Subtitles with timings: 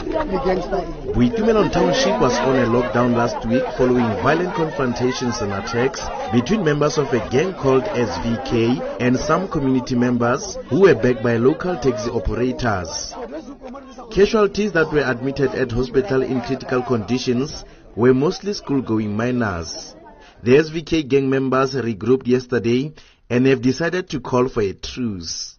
[0.00, 6.00] Boitumelong Township was on a lockdown last week following violent confrontations and attacks
[6.32, 11.36] between members of a gang called SVK and some community members who were backed by
[11.36, 13.12] local taxi operators.
[14.10, 17.64] Casualties that were admitted at hospital in critical conditions
[17.94, 19.94] were mostly school-going minors.
[20.42, 22.94] The SVK gang members regrouped yesterday
[23.28, 25.58] and have decided to call for a truce.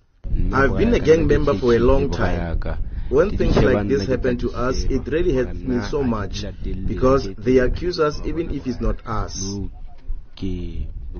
[0.52, 2.89] I've been a gang member for a long time.
[3.12, 6.45] When things like this happen to us, it really hurts me so much
[6.88, 9.59] because they accuse us even if it's not us.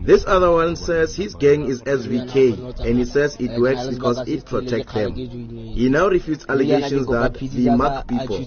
[0.04, 4.46] This other one says his gang is SVK and he says it works because it
[4.46, 5.14] protects them.
[5.16, 8.38] He now refutes allegations that they mark people.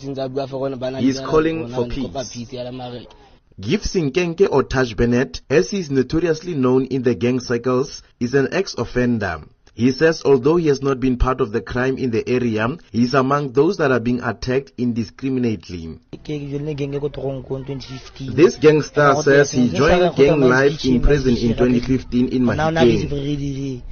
[0.98, 2.48] He is calling for peace.
[3.60, 8.34] Gift Sinkenke or Taj Bennett, as he is notoriously known in the gang circles, is
[8.34, 9.42] an ex-offender.
[9.74, 13.02] He says although he has not been part of the crime in the area, he
[13.02, 15.98] is among those that are being attacked indiscriminately.
[18.35, 23.82] This gangster says he joined gang life in prison in 2015 in Mahikeng.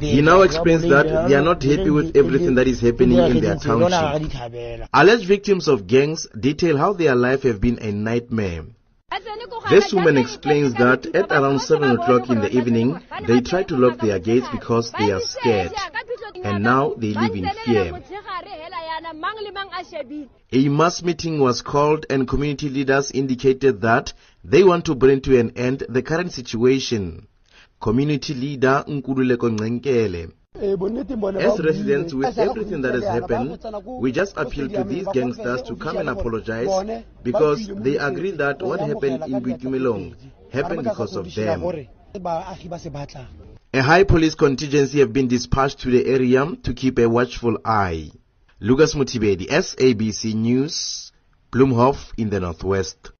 [0.00, 3.54] He now explains that they are not happy with everything that is happening in their
[3.54, 4.88] township.
[4.92, 8.64] Alleged victims of gangs detail how their life have been a nightmare.
[9.70, 13.98] This woman explains that at around 7 o'clock in the evening, they try to lock
[13.98, 15.72] their gates because they are scared.
[16.44, 17.92] And now they live in fear.
[20.52, 24.12] A mass meeting was called and community leaders indicated that
[24.44, 27.26] they want to bring to an end the current situation.
[27.80, 33.58] Community leader Nkululeko Ngenkele as residents, with everything that has happened,
[34.00, 38.80] we just appeal to these gangsters to come and apologize because they agree that what
[38.80, 40.16] happened in Boitumelong
[40.52, 41.62] happened because of them.
[43.74, 48.10] A high police contingency have been dispatched to the area to keep a watchful eye.
[48.60, 51.12] Lucas Mothibedi, SABC News,
[51.52, 53.12] Bloemhof in the Northwest.